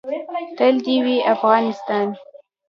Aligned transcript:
تل 0.57 0.75
دې 0.85 0.95
وي 1.05 1.17
افغانستان. 1.33 2.07